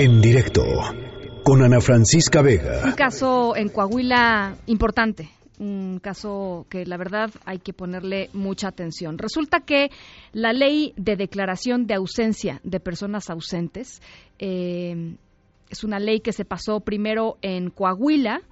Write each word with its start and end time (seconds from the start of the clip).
En 0.00 0.20
directo 0.20 0.62
con 1.42 1.60
Ana 1.60 1.80
Francisca 1.80 2.40
Vega. 2.40 2.82
Un 2.84 2.92
caso 2.92 3.56
en 3.56 3.68
Coahuila 3.68 4.56
importante, 4.66 5.28
un 5.58 5.98
caso 6.00 6.66
que 6.70 6.86
la 6.86 6.96
verdad 6.96 7.30
hay 7.44 7.58
que 7.58 7.72
ponerle 7.72 8.30
mucha 8.32 8.68
atención. 8.68 9.18
Resulta 9.18 9.58
que 9.58 9.90
la 10.32 10.52
ley 10.52 10.94
de 10.96 11.16
declaración 11.16 11.88
de 11.88 11.94
ausencia 11.94 12.60
de 12.62 12.78
personas 12.78 13.28
ausentes 13.28 14.00
eh, 14.38 15.16
es 15.68 15.82
una 15.82 15.98
ley 15.98 16.20
que 16.20 16.32
se 16.32 16.44
pasó 16.44 16.78
primero 16.78 17.36
en 17.42 17.70
Coahuila 17.70 18.42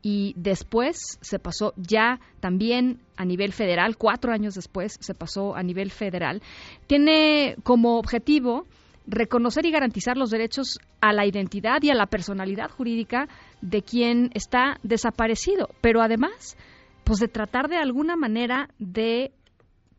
y 0.00 0.32
después 0.38 1.18
se 1.20 1.38
pasó 1.38 1.74
ya 1.76 2.20
también 2.40 3.00
a 3.18 3.26
nivel 3.26 3.52
federal, 3.52 3.98
cuatro 3.98 4.32
años 4.32 4.54
después 4.54 4.96
se 4.98 5.12
pasó 5.12 5.56
a 5.56 5.62
nivel 5.62 5.90
federal. 5.90 6.40
Tiene 6.86 7.56
como 7.64 7.98
objetivo 7.98 8.64
reconocer 9.06 9.66
y 9.66 9.70
garantizar 9.70 10.16
los 10.16 10.30
derechos 10.30 10.78
a 11.00 11.12
la 11.12 11.26
identidad 11.26 11.82
y 11.82 11.90
a 11.90 11.94
la 11.94 12.06
personalidad 12.06 12.70
jurídica 12.70 13.28
de 13.60 13.82
quien 13.82 14.30
está 14.34 14.78
desaparecido, 14.82 15.68
pero 15.80 16.02
además, 16.02 16.56
pues 17.04 17.20
de 17.20 17.28
tratar 17.28 17.68
de 17.68 17.76
alguna 17.76 18.16
manera 18.16 18.68
de 18.78 19.32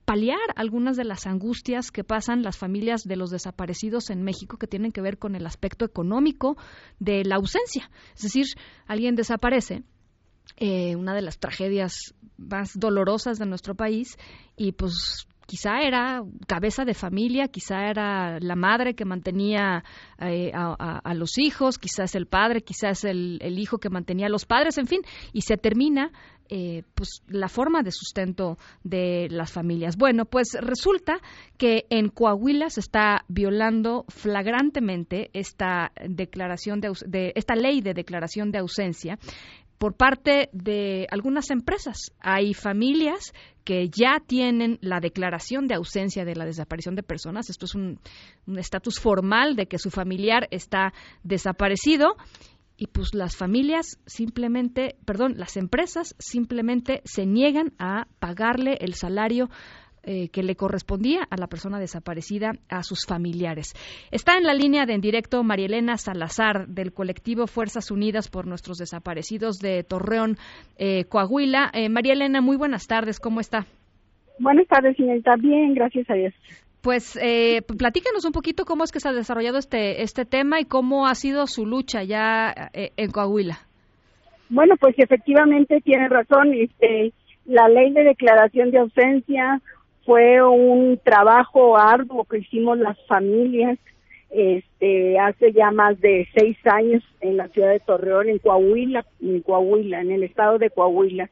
paliar 0.08 0.40
algunas 0.56 0.96
de 0.96 1.04
las 1.04 1.28
angustias 1.28 1.92
que 1.92 2.06
pasan 2.06 2.42
las 2.42 2.58
familias 2.58 3.04
de 3.04 3.18
los 3.18 3.30
desaparecidos 3.30 4.10
en 4.10 4.24
México 4.24 4.58
que 4.58 4.68
tienen 4.68 4.94
que 4.94 5.02
ver 5.02 5.18
con 5.18 5.36
el 5.36 5.46
aspecto 5.46 5.84
económico 5.84 6.58
de 6.98 7.26
la 7.26 7.36
ausencia. 7.36 7.90
Es 8.16 8.22
decir, 8.22 8.46
alguien 8.88 9.16
desaparece, 9.16 9.84
eh, 10.56 10.96
una 10.96 11.14
de 11.14 11.22
las 11.22 11.40
tragedias 11.40 12.16
más 12.38 12.72
dolorosas 12.80 13.38
de 13.38 13.48
nuestro 13.48 13.76
país, 13.76 14.18
y 14.56 14.72
pues 14.72 15.28
quizá 15.48 15.82
era 15.82 16.24
cabeza 16.46 16.86
de 16.86 16.94
familia, 16.94 17.48
quizá 17.48 17.90
era 17.90 18.40
la 18.40 18.56
madre 18.56 18.94
que 18.94 19.06
mantenía 19.06 19.84
eh, 20.20 20.52
a, 20.54 21.14
los 21.16 21.38
hijos, 21.38 21.80
quizás 21.80 22.14
el 22.16 22.28
padre, 22.28 22.62
quizás 22.62 23.06
el, 23.06 23.40
hijo 23.58 23.80
que 23.80 23.90
mantenía 23.90 24.28
a 24.28 24.30
los 24.30 24.46
padres, 24.46 24.78
en 24.78 24.86
fin, 24.86 25.02
y 25.32 25.42
se 25.42 25.58
termina 25.58 26.12
eh, 26.50 26.84
pues 26.96 27.24
la 27.28 27.48
forma 27.48 27.82
de 27.82 27.92
sustento 27.92 28.58
de 28.84 29.28
las 29.32 29.52
familias. 29.52 29.98
Bueno, 29.98 30.26
pues 30.26 30.50
resulta 30.60 31.20
que 31.58 31.86
en 31.90 32.10
Coahuila 32.10 32.70
se 32.70 32.82
está 32.82 33.24
violando 33.30 34.06
flagrantemente 34.10 35.30
esta 35.34 35.92
declaración 36.08 36.82
de 36.82 37.32
esta 37.36 37.56
ley 37.56 37.82
de 37.82 37.94
declaración 37.94 38.52
de 38.52 38.60
ausencia 38.60 39.18
por 39.78 39.96
parte 39.96 40.50
de 40.54 41.08
algunas 41.12 41.50
empresas. 41.50 42.12
Hay 42.20 42.54
familias 42.54 43.34
que 43.64 43.90
ya 43.90 44.22
tienen 44.26 44.80
la 44.82 45.00
declaración 45.00 45.68
de 45.68 45.76
ausencia 45.76 46.26
de 46.26 46.36
la 46.36 46.46
desaparición 46.46 46.96
de 46.96 47.04
personas. 47.04 47.50
Esto 47.50 47.66
es 47.66 47.76
un 47.76 48.00
estatus 48.56 49.00
formal 49.00 49.56
de 49.56 49.68
que 49.68 49.78
su 49.78 49.90
familiar 49.90 50.48
está 50.52 50.94
desaparecido. 51.24 52.16
Y 52.80 52.88
pues 52.88 53.16
las 53.16 53.36
familias 53.36 53.98
simplemente, 54.06 54.96
perdón, 55.04 55.34
las 55.38 55.58
empresas 55.58 56.16
simplemente 56.20 57.02
se 57.06 57.26
niegan 57.26 57.74
a 57.80 58.08
pagarle 58.20 58.78
el 58.82 58.94
salario 58.94 59.50
eh, 60.10 60.30
que 60.30 60.42
le 60.42 60.56
correspondía 60.56 61.28
a 61.30 61.36
la 61.36 61.48
persona 61.48 61.80
desaparecida, 61.80 62.54
a 62.70 62.82
sus 62.82 63.06
familiares. 63.06 63.74
Está 64.10 64.38
en 64.38 64.44
la 64.46 64.54
línea 64.54 64.86
de 64.86 64.94
en 64.94 65.02
directo 65.02 65.44
Marielena 65.44 65.98
Salazar 65.98 66.66
del 66.68 66.94
colectivo 66.94 67.46
Fuerzas 67.46 67.92
Unidas 67.92 68.30
por 68.30 68.48
nuestros 68.48 68.78
desaparecidos 68.78 69.58
de 69.60 69.84
Torreón, 69.84 70.38
eh, 70.78 71.04
Coahuila. 71.10 71.72
Eh, 71.74 71.90
María 71.90 72.14
Elena, 72.14 72.40
muy 72.40 72.56
buenas 72.56 72.88
tardes, 72.88 73.20
¿cómo 73.20 73.42
está? 73.42 73.66
Buenas 74.40 74.66
tardes, 74.70 74.96
señorita. 74.96 75.36
Bien, 75.36 75.74
gracias 75.74 76.10
a 76.10 76.14
Dios. 76.14 76.34
Pues 76.82 77.20
eh, 77.22 77.62
platícanos 77.78 78.24
un 78.24 78.32
poquito 78.32 78.64
cómo 78.64 78.86
es 78.86 78.94
que 78.94 79.02
se 79.02 79.10
ha 79.10 79.12
desarrollado 79.12 79.58
este, 79.58 80.04
este 80.04 80.24
tema 80.24 80.62
y 80.62 80.64
cómo 80.64 81.08
ha 81.08 81.16
sido 81.16 81.48
su 81.48 81.66
lucha 81.66 82.04
ya 82.04 82.72
en 82.72 83.12
Coahuila. 83.12 83.58
Bueno, 84.50 84.76
pues 84.80 84.98
efectivamente 84.98 85.82
tiene 85.82 86.08
razón. 86.08 86.54
Este, 86.54 87.12
la 87.46 87.68
ley 87.68 87.92
de 87.92 88.04
declaración 88.04 88.72
de 88.72 88.80
ausencia 88.80 89.62
fue 90.08 90.42
un 90.42 90.98
trabajo 91.04 91.78
arduo 91.78 92.24
que 92.24 92.38
hicimos 92.38 92.78
las 92.78 92.98
familias 93.08 93.78
este 94.30 95.20
hace 95.20 95.52
ya 95.52 95.70
más 95.72 96.00
de 96.00 96.26
seis 96.34 96.58
años 96.66 97.04
en 97.20 97.36
la 97.36 97.50
ciudad 97.50 97.72
de 97.72 97.82
Torreón 97.82 98.30
en 98.30 98.40
Coahuila 98.40 99.06
en 99.22 99.42
Coahuila 99.42 100.00
en 100.00 100.12
el 100.12 100.24
estado 100.24 100.60
de 100.60 100.70
Coahuila. 100.70 101.30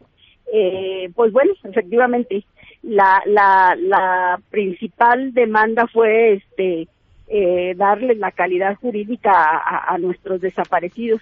Eh, 0.51 1.09
pues 1.15 1.31
bueno 1.31 1.53
efectivamente 1.63 2.43
la 2.83 3.23
la 3.25 3.77
la 3.79 4.41
principal 4.49 5.33
demanda 5.33 5.87
fue 5.87 6.33
este 6.33 6.89
eh, 7.29 7.75
darle 7.77 8.15
la 8.15 8.31
calidad 8.31 8.75
jurídica 8.75 9.31
a, 9.31 9.97
nuestros 9.97 10.41
desaparecidos. 10.41 11.21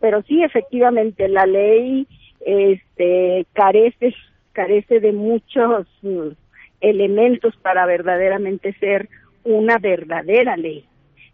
Pero 0.00 0.22
sí 0.22 0.42
efectivamente 0.42 1.28
la 1.28 1.46
ley 1.46 2.06
este 2.40 3.46
carece 3.54 4.14
carece 4.52 5.00
de 5.00 5.12
muchos 5.12 5.86
elementos 6.80 7.56
para 7.56 7.86
verdaderamente 7.86 8.72
ser 8.74 9.08
una 9.44 9.78
verdadera 9.78 10.56
ley. 10.56 10.84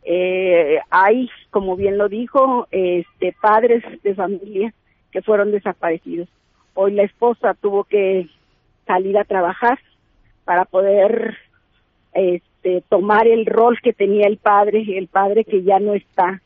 Eh, 0.05 0.79
hay, 0.91 1.29
como 1.51 1.77
bien 1.77 1.99
lo 1.99 2.09
dijo, 2.09 2.69
este, 2.71 3.35
padres 3.41 3.83
de 4.03 4.15
familia 4.15 4.73
que 5.11 5.23
fueron 5.23 5.51
desaparecidos. 5.51 6.29
Hoy 6.75 6.93
la 6.93 7.03
esposa 7.03 7.55
tuvo 7.55 7.85
que 7.85 8.29
salir 8.87 9.19
a 9.19 9.25
trabajar 9.25 9.79
para 10.45 10.65
poder 10.65 11.37
este, 12.13 12.83
tomar 12.89 13.27
el 13.27 13.47
rol 13.47 13.79
que 13.83 13.93
tenía 13.93 14.27
el 14.27 14.39
padre, 14.39 14.85
el 14.97 15.09
padre 15.09 15.45
que 15.45 15.63
ya 15.63 15.81
no 15.81 15.95
está. 15.95 16.41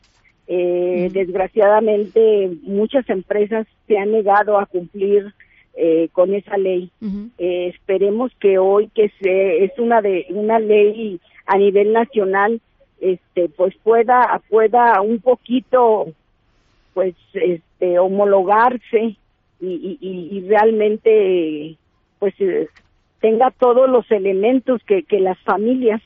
Eh, 0.47 1.09
desgraciadamente, 1.13 2.49
muchas 2.63 3.07
empresas 3.09 3.67
se 3.87 3.97
han 3.97 4.11
negado 4.11 4.57
a 4.57 4.65
cumplir 4.65 5.33
eh, 5.75 6.09
con 6.11 6.33
esa 6.33 6.57
ley. 6.57 6.91
Eh, 7.37 7.67
esperemos 7.73 8.31
que 8.39 8.57
hoy 8.57 8.89
que 8.93 9.11
se, 9.21 9.63
es 9.63 9.71
una 9.77 10.01
de 10.01 10.25
una 10.29 10.59
ley 10.59 11.19
a 11.45 11.57
nivel 11.57 11.93
nacional, 11.93 12.61
este, 12.99 13.49
pues 13.49 13.75
pueda 13.83 14.41
pueda 14.49 15.01
un 15.01 15.19
poquito, 15.19 16.07
pues, 16.93 17.15
este, 17.33 17.99
homologarse 17.99 19.15
y, 19.59 19.97
y, 20.01 20.41
realmente, 20.47 21.77
pues, 22.19 22.33
eh, 22.39 22.67
tenga 23.19 23.51
todos 23.51 23.89
los 23.89 24.09
elementos 24.11 24.81
que, 24.83 25.03
que 25.03 25.19
las 25.19 25.39
familias 25.39 26.01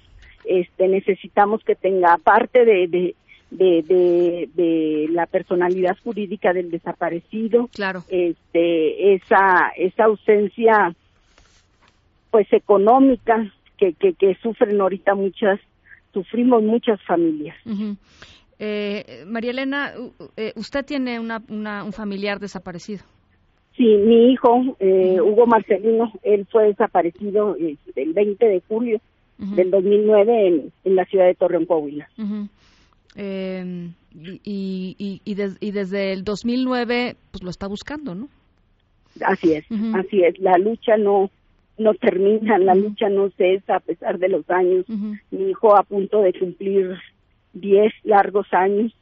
este, 0.46 0.88
necesitamos 0.88 1.64
que 1.64 1.76
tenga, 1.76 2.14
aparte 2.14 2.66
de, 2.66 2.88
de, 2.88 3.16
de, 3.52 5.08
la 5.12 5.26
personalidad 5.26 5.98
jurídica 6.04 6.54
del 6.54 6.72
desaparecido, 6.72 7.68
claro. 7.74 8.04
este, 8.10 9.16
esa, 9.16 9.70
esa 9.78 10.06
ausencia 10.06 10.96
pues 12.32 12.52
económica 12.52 13.52
que, 13.78 13.94
que, 13.94 14.14
que 14.14 14.36
sufren 14.42 14.80
ahorita 14.82 15.16
muchas, 15.16 15.60
sufrimos 16.14 16.64
muchas 16.64 17.02
familias. 17.04 17.56
eh, 18.60 19.24
María 19.28 19.52
Elena, 19.52 19.94
eh, 20.36 20.54
usted 20.56 20.86
tiene 20.86 21.20
una, 21.20 21.42
un 21.48 21.94
familiar 21.94 22.40
desaparecido. 22.40 23.04
Sí, 23.76 23.84
mi 23.84 24.32
hijo, 24.32 24.78
eh, 24.80 25.20
Hugo 25.20 25.48
Marcelino, 25.48 26.12
él 26.24 26.48
fue 26.50 26.68
desaparecido 26.68 27.58
este, 27.58 28.04
el 28.04 28.14
20 28.14 28.46
de 28.46 28.62
julio 28.68 29.02
del 29.38 29.70
2009 29.70 30.48
en, 30.48 30.72
en 30.86 30.96
la 30.96 31.04
ciudad 31.06 31.26
de 31.26 31.36
Torreón, 31.36 31.66
Coahuila. 31.66 32.10
Eh, 33.16 33.90
y, 34.14 34.42
y, 34.44 35.22
y, 35.28 35.36
y, 35.60 35.72
desde 35.72 36.14
el 36.14 36.24
2009 36.24 37.16
pues 37.32 37.44
lo 37.44 37.50
está 37.50 37.68
buscando, 37.68 38.16
¿no? 38.16 38.30
Así 39.22 39.54
es, 39.54 39.66
así 39.94 40.24
es. 40.24 40.38
La 40.40 40.58
lucha 40.58 40.98
no 40.98 41.30
no 41.78 41.94
termina, 41.94 42.58
la 42.58 42.74
lucha 42.74 43.10
no 43.10 43.30
cesa 43.32 43.78
a 43.78 43.80
pesar 43.80 44.18
de 44.20 44.30
los 44.30 44.50
años. 44.50 44.86
Mi 45.32 45.50
hijo 45.50 45.76
a 45.76 45.84
punto 45.84 46.22
de 46.22 46.34
cumplir 46.34 46.98
10 47.54 47.94
largos 48.04 48.48
años, 48.52 48.94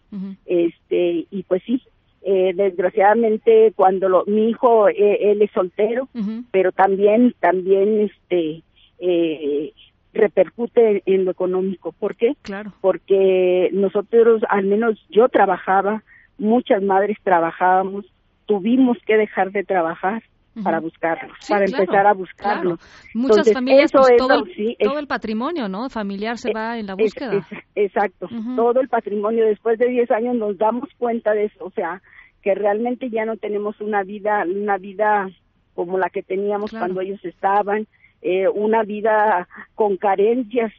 este 0.45 1.27
y 1.29 1.43
pues 1.43 1.63
sí, 1.65 1.81
eh, 2.21 2.53
desgraciadamente 2.55 3.73
cuando 3.75 4.09
lo, 4.09 4.25
mi 4.25 4.49
hijo 4.49 4.89
eh, 4.89 5.31
él 5.31 5.41
es 5.41 5.51
soltero, 5.51 6.07
pero 6.51 6.71
también 6.71 7.35
también 7.39 8.01
este 8.01 8.63
eh, 8.99 9.73
repercute 10.13 11.03
en 11.05 11.25
lo 11.25 11.31
económico. 11.31 11.91
¿Por 11.91 12.15
qué? 12.15 12.35
Claro. 12.41 12.73
Porque 12.81 13.69
nosotros, 13.73 14.43
al 14.49 14.65
menos 14.65 14.99
yo 15.09 15.27
trabajaba, 15.29 16.03
muchas 16.37 16.81
madres 16.81 17.17
trabajábamos, 17.23 18.05
tuvimos 18.45 18.97
que 19.05 19.17
dejar 19.17 19.51
de 19.51 19.63
trabajar 19.63 20.23
para 20.61 20.79
buscarlos, 20.79 21.35
para 21.49 21.65
empezar 21.65 22.05
a 22.05 22.13
buscarlos. 22.13 22.79
Muchas 23.15 23.51
familias, 23.51 23.91
pues, 23.91 24.17
todo, 24.17 24.45
el, 24.45 24.77
todo 24.77 24.99
el 24.99 25.07
patrimonio, 25.07 25.67
¿no? 25.67 25.89
Familiar 25.89 26.37
se 26.37 26.53
va 26.53 26.77
en 26.77 26.85
la 26.85 26.95
búsqueda. 26.95 27.47
exacto, 27.75 28.29
todo 28.55 28.79
el 28.79 28.87
patrimonio. 28.87 29.45
Después 29.45 29.79
de 29.79 29.87
10 29.89 30.11
años 30.11 30.35
nos 30.35 30.57
damos 30.57 30.89
cuenta 30.99 31.33
de 31.33 31.45
eso, 31.45 31.65
o 31.65 31.71
sea, 31.71 32.01
que 32.43 32.53
realmente 32.53 33.09
ya 33.09 33.25
no 33.25 33.37
tenemos 33.37 33.81
una 33.81 34.03
vida, 34.03 34.45
una 34.45 34.77
vida 34.77 35.27
como 35.73 35.97
la 35.97 36.09
que 36.09 36.21
teníamos 36.21 36.71
cuando 36.71 37.01
ellos 37.01 37.23
estaban, 37.25 37.87
eh, 38.23 38.47
una 38.47 38.83
vida 38.83 39.47
con 39.75 39.97
carencias 39.97 40.71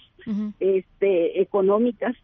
este, 0.59 1.43
económicas 1.43 2.17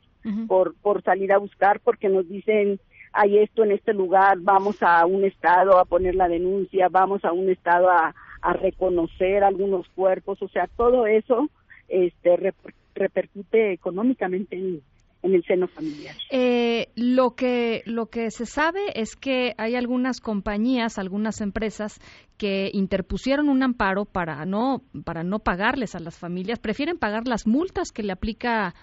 por, 0.49 0.75
por 0.77 1.03
salir 1.03 1.33
a 1.33 1.39
buscar 1.39 1.81
porque 1.81 2.09
nos 2.09 2.29
dicen 2.29 2.81
hay 3.13 3.39
esto 3.39 3.65
en 3.65 3.73
este 3.73 3.93
lugar, 3.93 4.39
vamos 4.41 4.83
a 4.83 5.05
un 5.05 5.25
estado 5.25 5.79
a 5.79 5.85
poner 5.85 6.15
la 6.15 6.29
denuncia, 6.29 6.89
vamos 6.89 7.25
a 7.25 7.33
un 7.33 7.51
estado 7.51 7.91
a, 7.91 8.15
a 8.41 8.53
reconocer 8.53 9.45
algunos 9.45 9.89
cuerpos, 9.91 10.41
o 10.43 10.49
sea, 10.49 10.69
todo 10.77 11.07
eso 11.07 11.51
este, 11.89 12.55
repercute 12.95 13.73
económicamente 13.73 14.57
en, 14.57 14.83
en 15.23 15.35
el 15.35 15.45
seno 15.45 15.69
familiar. 15.69 16.15
Eh, 16.31 16.89
lo 16.97 17.35
que 17.35 17.83
lo 17.85 18.07
que 18.07 18.31
se 18.31 18.47
sabe 18.47 18.81
es 18.95 19.17
que 19.17 19.53
hay 19.59 19.75
algunas 19.75 20.21
compañías, 20.21 20.99
algunas 20.99 21.41
empresas 21.41 22.01
que 22.39 22.71
interpusieron 22.73 23.49
un 23.49 23.63
amparo 23.63 24.07
para 24.07 24.45
no 24.47 24.83
para 25.05 25.23
no 25.23 25.41
pagarles 25.41 25.95
a 25.95 26.01
las 26.01 26.19
familias, 26.19 26.59
prefieren 26.59 26.99
pagar 26.99 27.27
las 27.27 27.47
multas 27.47 27.93
que 27.93 28.03
le 28.03 28.13
aplica 28.13 28.75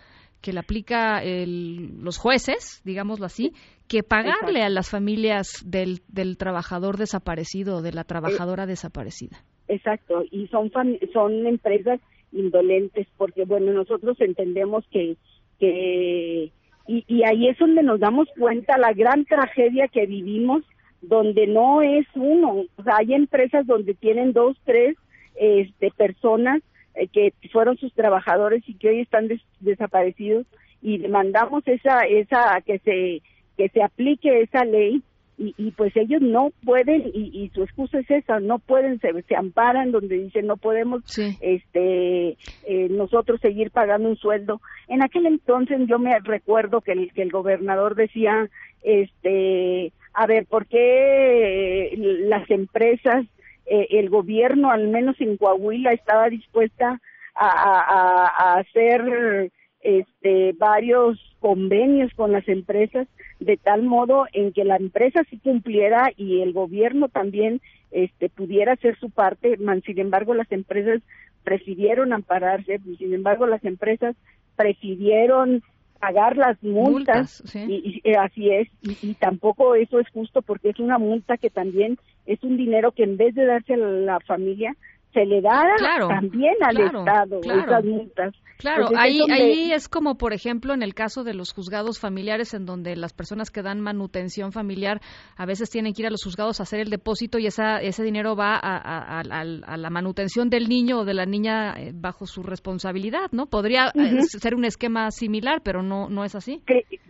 que 0.41 0.53
le 0.53 0.59
aplica 0.59 1.23
el, 1.23 2.03
los 2.03 2.19
jueces, 2.19 2.81
digámoslo 2.85 3.25
así, 3.25 3.53
que 3.87 4.03
pagarle 4.03 4.61
a 4.61 4.69
las 4.69 4.89
familias 4.89 5.63
del, 5.65 6.01
del 6.07 6.37
trabajador 6.37 6.97
desaparecido 6.97 7.77
o 7.77 7.81
de 7.81 7.91
la 7.91 8.03
trabajadora 8.03 8.65
eh, 8.65 8.67
desaparecida. 8.67 9.37
Exacto, 9.67 10.23
y 10.29 10.47
son 10.47 10.71
son 11.11 11.47
empresas 11.47 11.99
indolentes 12.31 13.07
porque 13.17 13.45
bueno 13.45 13.71
nosotros 13.73 14.19
entendemos 14.21 14.85
que 14.91 15.17
que 15.59 16.51
y, 16.87 17.03
y 17.07 17.23
ahí 17.23 17.49
es 17.49 17.57
donde 17.57 17.83
nos 17.83 17.99
damos 17.99 18.27
cuenta 18.37 18.77
la 18.77 18.93
gran 18.93 19.25
tragedia 19.25 19.87
que 19.87 20.05
vivimos 20.05 20.63
donde 21.01 21.47
no 21.47 21.81
es 21.81 22.05
uno. 22.15 22.65
O 22.75 22.83
sea 22.83 22.97
hay 22.97 23.13
empresas 23.13 23.65
donde 23.65 23.93
tienen 23.93 24.33
dos 24.33 24.57
tres 24.65 24.95
este 25.35 25.91
personas 25.91 26.61
eh, 26.95 27.07
que 27.07 27.33
fueron 27.51 27.77
sus 27.77 27.93
trabajadores 27.93 28.63
y 28.67 28.73
que 28.75 28.89
hoy 28.89 28.99
están 29.01 29.29
desaparecidos 29.59 30.45
y 30.81 30.97
demandamos 30.97 31.63
esa 31.67 32.01
esa 32.01 32.61
que 32.61 32.79
se 32.79 33.21
que 33.57 33.69
se 33.69 33.83
aplique 33.83 34.41
esa 34.41 34.65
ley 34.65 35.01
y, 35.37 35.53
y 35.57 35.71
pues 35.71 35.95
ellos 35.95 36.21
no 36.21 36.51
pueden 36.65 37.11
y, 37.13 37.29
y, 37.31 37.49
su 37.53 37.63
excusa 37.63 37.99
es 37.99 38.09
esa 38.09 38.39
no 38.39 38.57
pueden 38.57 38.99
se, 38.99 39.09
se 39.23 39.35
amparan 39.35 39.91
donde 39.91 40.17
dicen 40.17 40.47
no 40.47 40.57
podemos 40.57 41.03
este 41.41 42.37
eh, 42.65 42.87
nosotros 42.89 43.39
seguir 43.39 43.69
pagando 43.69 44.09
un 44.09 44.17
sueldo 44.17 44.61
en 44.87 45.03
aquel 45.03 45.27
entonces 45.27 45.79
yo 45.87 45.99
me 45.99 46.17
recuerdo 46.19 46.81
que 46.81 46.93
el, 46.93 47.13
que 47.13 47.21
el 47.21 47.31
gobernador 47.31 47.95
decía 47.95 48.49
este 48.81 49.93
a 50.13 50.25
ver 50.25 50.47
por 50.47 50.65
qué 50.65 51.93
las 52.27 52.49
empresas 52.49 53.25
eh, 53.67 53.87
el 53.91 54.09
gobierno 54.09 54.71
al 54.71 54.87
menos 54.87 55.19
en 55.21 55.37
Coahuila 55.37 55.93
estaba 55.93 56.29
dispuesta 56.29 56.99
a, 57.35 57.47
a, 57.47 58.53
a 58.55 58.59
hacer 58.59 59.51
este 59.87 60.51
varios 60.51 61.17
convenios 61.39 62.13
con 62.13 62.33
las 62.33 62.45
empresas 62.49 63.07
de 63.39 63.55
tal 63.55 63.83
modo 63.83 64.25
en 64.33 64.51
que 64.51 64.65
la 64.65 64.75
empresa 64.75 65.21
sí 65.29 65.39
cumpliera 65.41 66.11
y 66.17 66.41
el 66.41 66.51
gobierno 66.51 67.07
también 67.07 67.61
este 67.91 68.27
pudiera 68.27 68.73
hacer 68.73 68.99
su 68.99 69.09
parte, 69.09 69.57
sin 69.85 69.99
embargo 69.99 70.33
las 70.33 70.51
empresas 70.51 71.01
prefirieron 71.45 72.11
ampararse, 72.11 72.81
sin 72.97 73.13
embargo 73.13 73.47
las 73.47 73.63
empresas 73.63 74.17
prefirieron 74.57 75.63
pagar 76.01 76.35
las 76.35 76.61
multas, 76.61 77.41
y, 77.55 78.01
eh, 78.03 78.15
así 78.17 78.49
es 78.49 78.67
y, 78.81 79.13
tampoco 79.13 79.73
eso 79.75 79.99
es 79.99 80.09
justo 80.09 80.41
porque 80.41 80.69
es 80.69 80.79
una 80.79 80.97
multa 80.97 81.37
que 81.37 81.49
también 81.49 81.97
es 82.25 82.43
un 82.43 82.57
dinero 82.57 82.91
que 82.91 83.03
en 83.03 83.15
vez 83.15 83.33
de 83.35 83.45
darse 83.45 83.75
a 83.75 83.77
la 83.77 84.19
familia 84.19 84.75
se 85.17 85.25
le 85.25 85.41
da 85.41 85.63
también 86.07 86.53
al 86.61 86.79
Estado 86.79 87.39
esas 87.41 87.85
multas. 87.85 88.35
Claro, 88.59 88.87
ahí, 88.97 89.19
ahí 89.31 89.71
es 89.71 89.87
como, 89.87 90.17
por 90.17 90.33
ejemplo, 90.33 90.73
en 90.73 90.81
el 90.81 90.95
caso 90.95 91.23
de 91.23 91.35
los 91.35 91.53
juzgados 91.53 91.99
familiares, 91.99 92.55
en 92.55 92.65
donde 92.65 92.95
las 92.95 93.13
personas 93.13 93.51
que 93.51 93.61
dan 93.61 93.81
manutención 93.81 94.51
familiar 94.51 94.99
a 95.35 95.45
veces 95.45 95.69
tienen 95.69 95.93
que 95.93 96.01
ir 96.01 96.07
a 96.07 96.11
los 96.11 96.23
juzgados 96.23 96.59
a 96.59 96.63
hacer 96.63 96.79
el 96.79 96.89
depósito 96.89 97.37
y 97.37 97.45
esa, 97.45 97.77
ese 97.81 98.03
dinero 98.03 98.35
va 98.35 98.59
a, 98.59 99.23
la 99.23 99.89
manutención 99.89 100.49
del 100.49 100.69
niño 100.69 100.99
o 100.99 101.05
de 101.05 101.13
la 101.13 101.25
niña 101.25 101.75
eh, 101.77 101.91
bajo 101.93 102.25
su 102.25 102.41
responsabilidad, 102.41 103.29
¿no? 103.31 103.45
Podría 103.45 103.91
eh, 103.93 104.21
ser 104.23 104.55
un 104.55 104.65
esquema 104.65 105.11
similar, 105.11 105.61
pero 105.63 105.83
no, 105.83 106.09
no 106.09 106.23
es 106.23 106.33
así. 106.35 106.61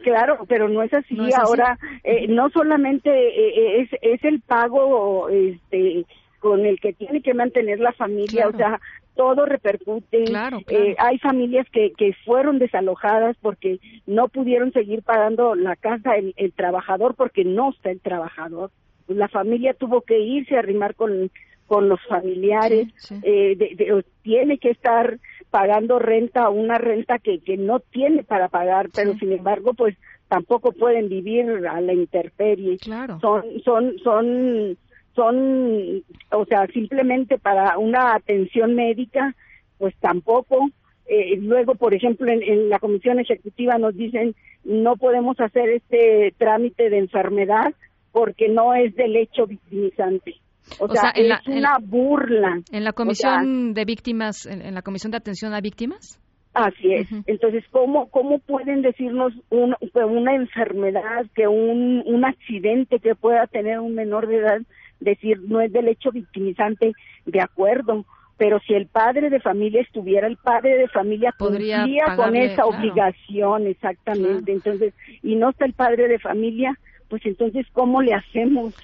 claro, 0.04 0.46
pero 0.50 0.68
no 0.68 0.84
es 0.84 0.94
así. 0.94 1.18
Ahora, 1.38 1.78
eh, 2.04 2.28
no 2.28 2.50
solamente 2.50 3.82
es, 3.82 3.90
es 4.02 4.24
el 4.24 4.42
pago, 4.42 5.30
este 5.30 6.06
con 6.40 6.66
el 6.66 6.80
que 6.80 6.94
tiene 6.94 7.22
que 7.22 7.34
mantener 7.34 7.80
la 7.80 7.94
familia, 7.94 8.48
o 8.48 8.56
sea, 8.56 8.80
todo 9.16 9.46
repercute. 9.46 10.24
Eh, 10.68 10.96
hay 10.98 11.18
familias 11.20 11.68
que, 11.72 11.92
que 11.98 12.14
fueron 12.26 12.60
desalojadas 12.60 13.36
porque 13.42 13.80
no 14.06 14.30
pudieron 14.30 14.72
seguir 14.72 15.02
pagando 15.02 15.56
la 15.56 15.76
casa 15.76 16.16
el, 16.16 16.54
trabajador 16.54 17.16
porque 17.16 17.44
no 17.44 17.72
está 17.72 17.90
el 17.90 18.00
trabajador. 18.00 18.72
Pues 19.06 19.18
la 19.18 19.28
familia 19.28 19.74
tuvo 19.74 20.02
que 20.02 20.20
irse 20.20 20.56
a 20.56 20.60
arrimar 20.60 20.96
con, 20.96 21.32
con 21.66 21.90
los 21.90 22.00
familiares, 22.08 22.88
Eh, 23.24 24.04
tiene 24.22 24.58
que 24.60 24.70
estar 24.70 25.20
pagando 25.50 25.98
renta, 25.98 26.50
una 26.50 26.78
renta 26.78 27.20
que, 27.20 27.40
que 27.40 27.58
no 27.58 27.80
tiene 27.80 28.24
para 28.24 28.50
pagar, 28.50 28.90
pero 28.94 29.14
sin 29.16 29.32
embargo, 29.32 29.74
pues 29.74 29.98
tampoco 30.28 30.74
pueden 30.74 31.10
vivir 31.10 31.50
a 31.68 31.80
la 31.82 31.94
intemperie. 31.94 32.78
Claro. 32.78 33.20
Son, 33.20 33.44
son, 33.64 33.98
son 34.00 34.78
son, 35.18 36.04
o 36.32 36.46
sea, 36.46 36.68
simplemente 36.68 37.40
para 37.40 37.78
una 37.80 38.14
atención 38.14 38.76
médica, 38.76 39.36
pues 39.80 39.96
tampoco. 40.00 40.70
Eh, 41.08 41.38
luego, 41.42 41.74
por 41.74 41.96
ejemplo, 41.96 42.32
en, 42.32 42.70
la 42.70 42.80
comisión 42.80 43.20
ejecutiva 43.20 43.78
nos 43.80 43.96
dicen 43.96 44.36
no 44.64 44.96
podemos 44.96 45.40
hacer 45.40 45.70
este 45.70 46.34
trámite 46.38 46.90
de 46.90 47.00
enfermedad 47.00 47.74
porque 48.12 48.48
no 48.48 48.76
es 48.76 48.96
del 48.96 49.16
hecho 49.16 49.48
victimizante. 49.48 50.36
O, 50.80 50.88
sea, 50.90 51.12
es 51.12 51.48
una 51.48 51.78
burla. 51.82 52.62
¿En 52.72 52.84
la 52.84 52.92
comisión 52.92 53.74
de 53.74 53.86
víctimas, 53.86 54.46
en, 54.46 54.74
la 54.74 54.82
comisión 54.82 55.12
de 55.12 55.18
atención 55.18 55.54
a 55.54 55.62
víctimas? 55.62 56.20
Así 56.54 56.94
es. 56.94 57.08
Entonces, 57.26 57.64
¿cómo, 57.72 58.10
¿cómo 58.10 58.40
pueden 58.40 58.82
decirnos 58.82 59.32
una, 59.50 59.78
una 59.94 60.36
enfermedad, 60.36 61.26
que 61.36 61.48
un, 61.48 62.04
un 62.06 62.26
accidente 62.26 63.00
que 63.00 63.16
pueda 63.16 63.48
tener 63.48 63.80
un 63.80 63.96
menor 63.96 64.28
de 64.28 64.38
edad 64.38 64.62
decir 65.00 65.42
no 65.48 65.62
es 65.62 65.72
del 65.72 65.88
hecho 65.88 66.12
victimizante, 66.12 66.94
de 67.26 67.42
acuerdo, 67.42 68.06
pero 68.38 68.60
si 68.60 68.74
el 68.74 68.86
padre 68.86 69.30
de 69.30 69.40
familia 69.40 69.82
estuviera, 69.82 70.28
el 70.28 70.38
padre 70.38 70.78
de 70.78 70.88
familia 70.88 71.34
podría 71.38 71.86
con 72.16 72.36
esa 72.36 72.66
obligación, 72.66 73.66
exactamente. 73.66 74.52
Entonces, 74.52 74.94
y 75.24 75.36
no 75.36 75.50
está 75.50 75.66
el 75.66 75.74
padre 75.74 76.08
de 76.08 76.20
familia, 76.20 76.78
pues 77.10 77.26
entonces, 77.26 77.66
¿cómo 77.74 78.02
le 78.02 78.14
hacemos? 78.14 78.76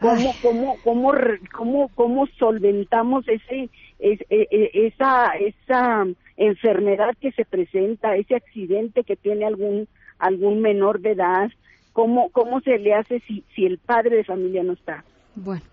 ¿Cómo, 0.00 0.34
cómo, 0.42 0.76
cómo, 0.82 1.12
cómo, 1.52 1.88
cómo 1.94 2.26
solventamos 2.38 3.26
ese, 3.28 3.68
e, 4.00 4.18
e, 4.28 4.70
esa, 4.86 5.28
esa 5.38 6.06
enfermedad 6.36 7.14
que 7.20 7.32
se 7.32 7.44
presenta, 7.44 8.16
ese 8.16 8.34
accidente 8.34 9.04
que 9.04 9.16
tiene 9.16 9.44
algún, 9.44 9.86
algún 10.18 10.62
menor 10.62 11.00
de 11.00 11.12
edad? 11.12 11.50
¿Cómo, 11.92 12.30
cómo 12.30 12.60
se 12.60 12.78
le 12.78 12.94
hace 12.94 13.20
si, 13.20 13.44
si 13.54 13.66
el 13.66 13.78
padre 13.78 14.16
de 14.16 14.24
familia 14.24 14.62
no 14.64 14.72
está? 14.72 15.04
Bueno. 15.34 15.64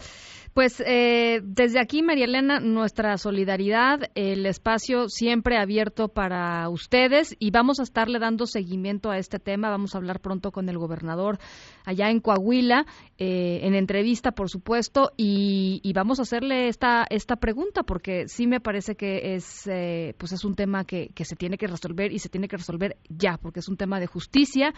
Pues 0.53 0.83
eh, 0.85 1.39
desde 1.43 1.79
aquí, 1.79 2.01
María 2.01 2.25
Elena, 2.25 2.59
nuestra 2.59 3.17
solidaridad, 3.17 4.11
el 4.15 4.45
espacio 4.45 5.07
siempre 5.07 5.57
abierto 5.57 6.09
para 6.09 6.67
ustedes 6.67 7.37
y 7.39 7.51
vamos 7.51 7.79
a 7.79 7.83
estarle 7.83 8.19
dando 8.19 8.45
seguimiento 8.45 9.11
a 9.11 9.17
este 9.17 9.39
tema. 9.39 9.69
Vamos 9.69 9.95
a 9.95 9.99
hablar 9.99 10.19
pronto 10.19 10.51
con 10.51 10.67
el 10.67 10.77
gobernador 10.77 11.39
allá 11.85 12.09
en 12.09 12.19
Coahuila, 12.19 12.85
eh, 13.17 13.61
en 13.63 13.75
entrevista, 13.75 14.33
por 14.33 14.49
supuesto, 14.49 15.11
y, 15.15 15.79
vamos 15.93 16.19
a 16.19 16.23
hacerle 16.23 16.67
esta 16.67 17.05
esta 17.09 17.35
pregunta 17.35 17.83
porque 17.83 18.27
sí 18.27 18.47
me 18.47 18.59
parece 18.59 18.95
que 18.95 19.35
es 19.35 19.67
eh, 19.67 20.15
pues 20.17 20.31
es 20.31 20.43
un 20.43 20.55
tema 20.55 20.83
que, 20.83 21.09
que 21.13 21.25
se 21.25 21.35
tiene 21.35 21.57
que 21.57 21.67
resolver 21.67 22.11
y 22.11 22.19
se 22.19 22.29
tiene 22.29 22.47
que 22.47 22.57
resolver 22.57 22.97
ya 23.07 23.37
porque 23.37 23.59
es 23.59 23.67
un 23.67 23.77
tema 23.77 23.99
de 23.99 24.07
justicia 24.07 24.73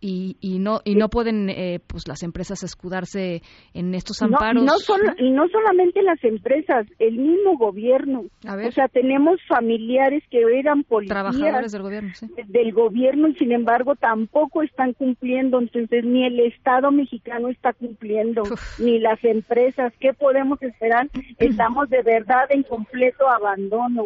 y, 0.00 0.36
y 0.40 0.60
no 0.60 0.80
y 0.84 0.94
no 0.94 1.08
pueden 1.08 1.50
pues 1.86 2.06
las 2.06 2.22
empresas 2.22 2.62
escudarse 2.62 3.42
en 3.74 3.94
estos 3.94 4.22
amparos. 4.22 4.64
No, 4.64 4.78
y 5.18 5.30
no 5.30 5.48
solamente 5.48 6.02
las 6.02 6.22
empresas, 6.24 6.86
el 6.98 7.16
mismo 7.16 7.56
gobierno. 7.56 8.24
O 8.44 8.72
sea, 8.72 8.88
tenemos 8.88 9.40
familiares 9.48 10.22
que 10.30 10.42
eran 10.58 10.84
policías. 10.84 11.14
Trabajadores 11.14 11.72
del 11.72 11.82
gobierno, 11.82 12.12
Del 12.46 12.72
gobierno 12.72 13.28
y 13.28 13.34
sin 13.34 13.52
embargo 13.52 13.96
tampoco 13.96 14.62
están 14.62 14.92
cumpliendo. 14.94 15.58
Entonces, 15.60 16.04
ni 16.04 16.24
el 16.24 16.40
Estado 16.40 16.90
mexicano 16.90 17.48
está 17.48 17.72
cumpliendo, 17.72 18.42
ni 18.78 18.98
las 18.98 19.22
empresas. 19.24 19.92
¿Qué 20.00 20.12
podemos 20.12 20.60
esperar? 20.62 21.08
Estamos 21.38 21.88
de 21.90 22.02
verdad 22.02 22.46
en 22.50 22.62
completo 22.62 23.28
abandono. 23.28 24.04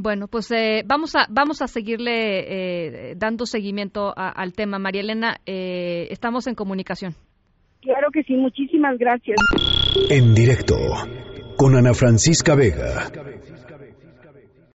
Bueno, 0.00 0.28
pues 0.28 0.48
eh, 0.52 0.84
vamos 0.86 1.16
a 1.16 1.26
vamos 1.28 1.60
a 1.60 1.66
seguirle 1.66 3.10
eh, 3.10 3.14
dando 3.16 3.46
seguimiento 3.46 4.12
al 4.16 4.52
tema, 4.52 4.78
María 4.78 5.00
Elena. 5.00 5.40
Eh, 5.44 6.06
estamos 6.10 6.46
en 6.46 6.54
comunicación. 6.54 7.16
Claro 7.80 8.08
que 8.12 8.22
sí, 8.24 8.34
muchísimas 8.34 8.98
gracias. 8.98 9.36
En 10.10 10.34
directo 10.34 10.76
con 11.56 11.76
Ana 11.76 11.94
Francisca 11.94 12.54
Vega. 12.54 13.10